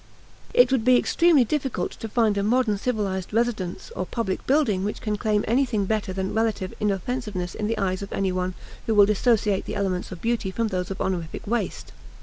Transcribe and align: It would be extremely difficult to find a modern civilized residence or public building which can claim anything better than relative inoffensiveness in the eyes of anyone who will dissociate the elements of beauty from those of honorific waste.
It 0.55 0.71
would 0.71 0.83
be 0.83 0.97
extremely 0.97 1.43
difficult 1.45 1.91
to 1.91 2.09
find 2.09 2.35
a 2.35 2.41
modern 2.41 2.79
civilized 2.79 3.31
residence 3.33 3.91
or 3.95 4.07
public 4.07 4.47
building 4.47 4.83
which 4.83 4.99
can 4.99 5.15
claim 5.15 5.45
anything 5.47 5.85
better 5.85 6.11
than 6.11 6.33
relative 6.33 6.73
inoffensiveness 6.79 7.53
in 7.53 7.67
the 7.67 7.77
eyes 7.77 8.01
of 8.01 8.11
anyone 8.11 8.55
who 8.87 8.95
will 8.95 9.05
dissociate 9.05 9.65
the 9.65 9.75
elements 9.75 10.11
of 10.11 10.19
beauty 10.19 10.49
from 10.49 10.69
those 10.69 10.89
of 10.89 10.99
honorific 10.99 11.45
waste. 11.45 11.91